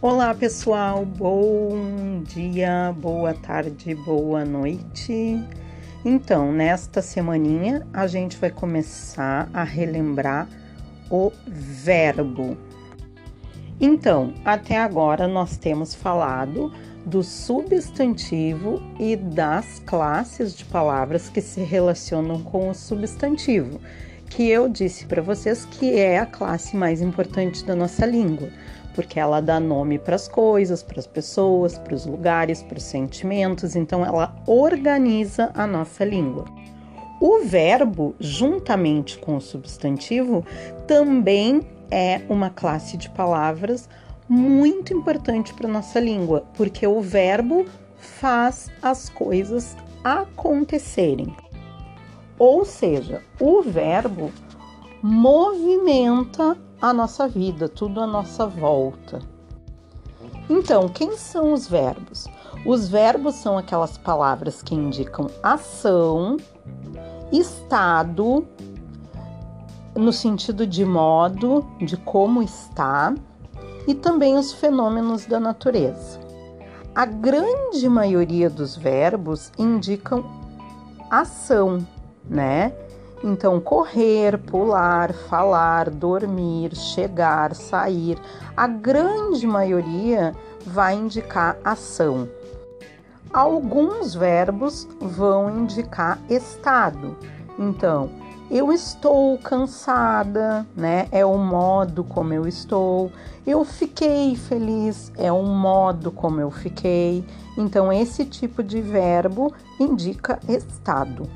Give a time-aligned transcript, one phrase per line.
[0.00, 5.44] Olá pessoal, bom dia, boa tarde, boa noite.
[6.04, 10.48] Então, nesta semaninha a gente vai começar a relembrar
[11.10, 12.56] o verbo.
[13.80, 16.72] Então, até agora nós temos falado
[17.04, 23.80] do substantivo e das classes de palavras que se relacionam com o substantivo,
[24.30, 28.48] que eu disse para vocês que é a classe mais importante da nossa língua
[28.98, 32.82] porque ela dá nome para as coisas, para as pessoas, para os lugares, para os
[32.82, 36.46] sentimentos, então ela organiza a nossa língua.
[37.20, 40.44] O verbo, juntamente com o substantivo,
[40.84, 43.88] também é uma classe de palavras
[44.28, 47.66] muito importante para nossa língua, porque o verbo
[47.98, 51.36] faz as coisas acontecerem.
[52.38, 54.30] Ou seja, o verbo
[55.02, 59.20] movimenta a nossa vida, tudo à nossa volta.
[60.48, 62.26] Então, quem são os verbos?
[62.64, 66.36] Os verbos são aquelas palavras que indicam ação,
[67.32, 68.46] estado,
[69.94, 73.14] no sentido de modo, de como está,
[73.86, 76.20] e também os fenômenos da natureza.
[76.94, 80.24] A grande maioria dos verbos indicam
[81.10, 81.86] ação,
[82.28, 82.72] né?
[83.22, 88.16] Então, correr, pular, falar, dormir, chegar, sair,
[88.56, 90.34] a grande maioria
[90.64, 92.28] vai indicar ação.
[93.32, 97.16] Alguns verbos vão indicar estado.
[97.58, 98.08] Então,
[98.50, 101.06] eu estou cansada, né?
[101.12, 103.12] É o modo como eu estou.
[103.46, 107.24] Eu fiquei feliz, é o modo como eu fiquei.
[107.58, 111.28] Então, esse tipo de verbo indica estado.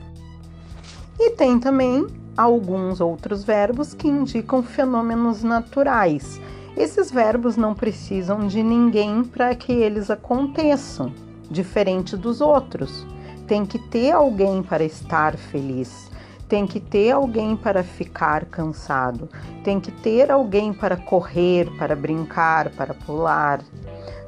[1.24, 2.04] E tem também
[2.36, 6.40] alguns outros verbos que indicam fenômenos naturais.
[6.76, 11.12] Esses verbos não precisam de ninguém para que eles aconteçam,
[11.48, 13.06] diferente dos outros.
[13.46, 16.10] Tem que ter alguém para estar feliz,
[16.48, 19.28] tem que ter alguém para ficar cansado,
[19.62, 23.60] tem que ter alguém para correr, para brincar, para pular.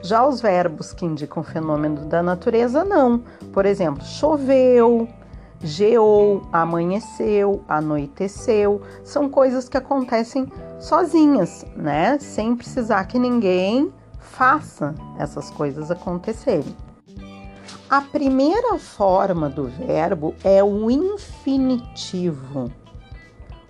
[0.01, 3.21] Já os verbos que indicam fenômeno da natureza, não.
[3.53, 5.09] Por exemplo, choveu,
[5.63, 12.19] geou, amanheceu, anoiteceu, são coisas que acontecem sozinhas, né?
[12.19, 16.75] Sem precisar que ninguém faça essas coisas acontecerem.
[17.89, 22.73] A primeira forma do verbo é o infinitivo.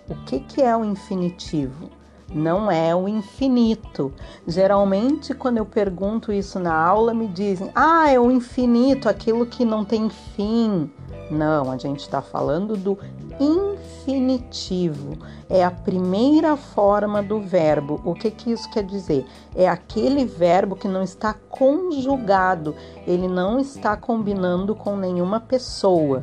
[0.07, 1.89] O que, que é o infinitivo?
[2.33, 4.11] Não é o infinito.
[4.47, 9.63] Geralmente, quando eu pergunto isso na aula, me dizem: ah, é o infinito, aquilo que
[9.63, 10.89] não tem fim.
[11.29, 12.97] Não, a gente está falando do
[13.39, 15.17] infinitivo.
[15.49, 18.01] É a primeira forma do verbo.
[18.03, 19.25] O que, que isso quer dizer?
[19.55, 22.75] É aquele verbo que não está conjugado,
[23.07, 26.21] ele não está combinando com nenhuma pessoa.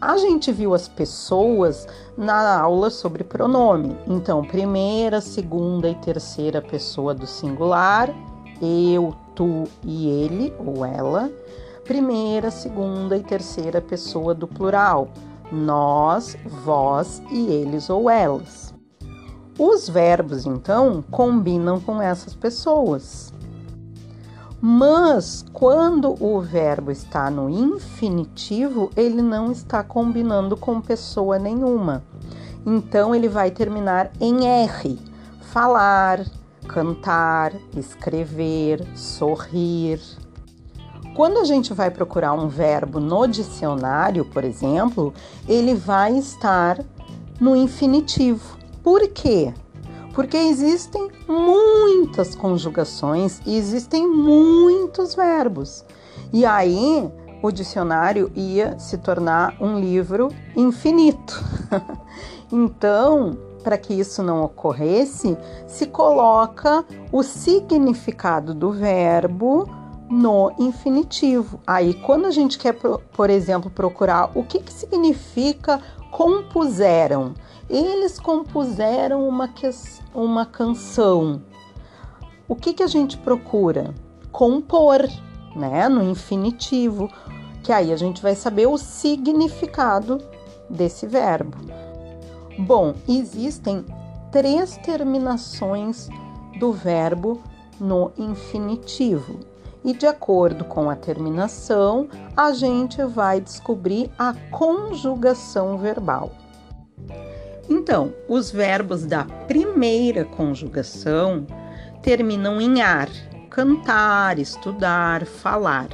[0.00, 3.96] A gente viu as pessoas na aula sobre pronome.
[4.06, 8.10] Então, primeira, segunda e terceira pessoa do singular,
[8.60, 11.30] eu, tu e ele ou ela
[11.84, 15.08] primeira, segunda e terceira pessoa do plural,
[15.52, 18.74] nós, vós e eles ou elas.
[19.58, 23.32] Os verbos, então, combinam com essas pessoas.
[24.60, 32.02] Mas quando o verbo está no infinitivo, ele não está combinando com pessoa nenhuma.
[32.64, 34.98] Então ele vai terminar em R.
[35.52, 36.24] Falar,
[36.66, 40.00] cantar, escrever, sorrir.
[41.14, 45.14] Quando a gente vai procurar um verbo no dicionário, por exemplo,
[45.48, 46.84] ele vai estar
[47.40, 48.58] no infinitivo.
[48.82, 49.54] Por quê?
[50.12, 55.84] Porque existem muitas conjugações e existem muitos verbos.
[56.32, 57.08] E aí
[57.40, 61.40] o dicionário ia se tornar um livro infinito.
[62.50, 65.38] então, para que isso não ocorresse,
[65.68, 71.60] se coloca o significado do verbo no infinitivo.
[71.66, 75.80] Aí, quando a gente quer, por exemplo, procurar o que, que significa
[76.10, 77.34] compuseram,
[77.68, 79.52] eles compuseram uma,
[80.14, 81.42] uma canção.
[82.46, 83.94] O que, que a gente procura?
[84.30, 85.08] Compor,
[85.56, 85.88] né?
[85.88, 87.10] No infinitivo,
[87.62, 90.18] que aí a gente vai saber o significado
[90.68, 91.56] desse verbo.
[92.58, 93.84] Bom, existem
[94.30, 96.08] três terminações
[96.60, 97.40] do verbo
[97.80, 99.53] no infinitivo
[99.84, 106.32] e, de acordo com a terminação, a gente vai descobrir a conjugação verbal.
[107.68, 111.46] Então, os verbos da primeira conjugação
[112.02, 113.08] terminam em ar:
[113.50, 115.88] cantar, estudar, falar.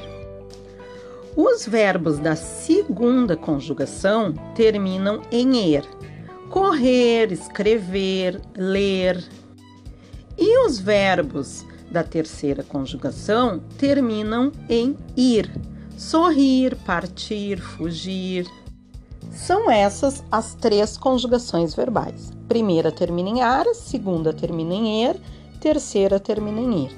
[1.36, 5.84] Os verbos da segunda conjugação terminam em er:
[6.48, 9.22] correr, escrever, ler.
[10.36, 15.50] E os verbos da terceira conjugação terminam em ir:
[15.96, 18.46] sorrir, partir, fugir.
[19.32, 22.32] São essas as três conjugações verbais.
[22.48, 25.20] Primeira termina em ar, segunda termina em er,
[25.60, 26.96] terceira termina em ir.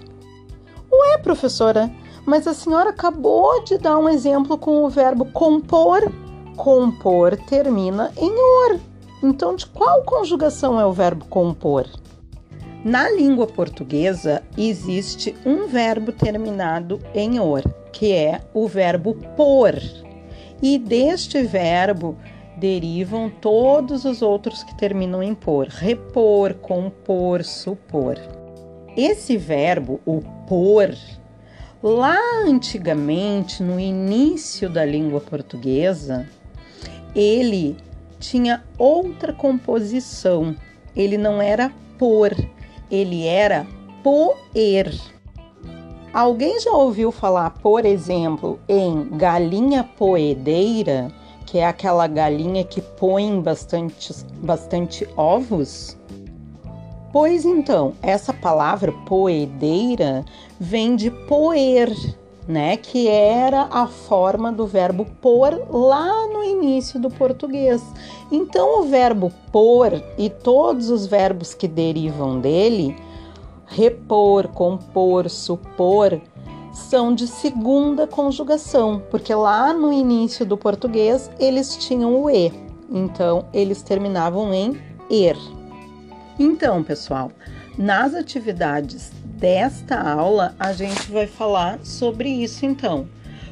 [0.91, 1.91] Ué, professora,
[2.27, 6.01] mas a senhora acabou de dar um exemplo com o verbo compor.
[6.57, 8.79] Compor termina em or.
[9.23, 11.87] Então, de qual conjugação é o verbo compor?
[12.85, 17.63] Na língua portuguesa existe um verbo terminado em or,
[17.93, 19.81] que é o verbo por.
[20.61, 22.17] E deste verbo
[22.57, 28.19] derivam todos os outros que terminam em por: repor, compor, supor.
[28.97, 30.93] Esse verbo, o por,
[31.81, 36.29] lá antigamente, no início da língua portuguesa,
[37.15, 37.77] ele
[38.19, 40.57] tinha outra composição.
[40.95, 42.35] Ele não era por,
[42.93, 43.67] ele era
[44.05, 44.95] poer.
[46.13, 51.11] Alguém já ouviu falar, por exemplo, em galinha poedeira,
[51.47, 54.13] que é aquela galinha que põe bastante,
[54.43, 55.97] bastante ovos?
[57.11, 60.23] Pois então, essa palavra poedeira
[60.61, 61.91] vem de poer,
[62.47, 67.83] né, que era a forma do verbo pôr lá no início do português.
[68.31, 72.97] Então, o verbo pôr e todos os verbos que derivam dele,
[73.67, 76.21] repor, compor, supor,
[76.73, 82.51] são de segunda conjugação, porque lá no início do português eles tinham o e,
[82.91, 84.81] então eles terminavam em
[85.11, 85.37] er.
[86.39, 87.31] Então, pessoal,
[87.77, 89.13] nas atividades
[89.43, 93.09] desta aula, a gente vai falar sobre isso então,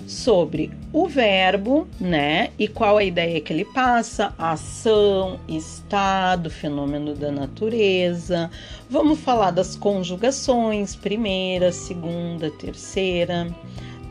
[0.06, 2.50] sobre o verbo, né?
[2.56, 8.48] E qual a ideia que ele passa, ação, estado, fenômeno da natureza.
[8.88, 13.52] Vamos falar das conjugações, primeira, segunda, terceira,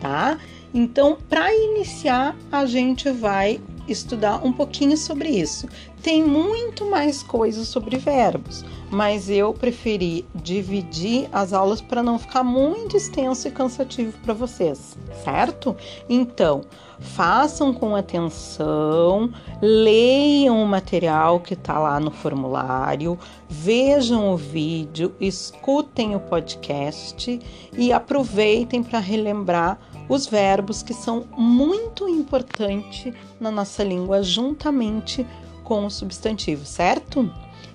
[0.01, 0.37] tá?
[0.73, 3.61] Então, para iniciar, a gente vai
[3.91, 5.67] estudar um pouquinho sobre isso.
[6.01, 12.43] Tem muito mais coisas sobre verbos, mas eu preferi dividir as aulas para não ficar
[12.43, 15.75] muito extenso e cansativo para vocês, certo?
[16.07, 16.61] Então,
[16.99, 19.29] façam com atenção,
[19.61, 23.17] leiam o material que está lá no formulário,
[23.49, 27.39] vejam o vídeo, escutem o podcast
[27.77, 35.25] e aproveitem para relembrar os verbos que são muito importantes na nossa língua juntamente
[35.63, 37.31] com o substantivo, certo?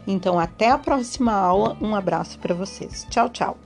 [0.06, 1.76] Então, até a próxima aula.
[1.81, 3.06] Um abraço para vocês.
[3.08, 3.56] Tchau, tchau.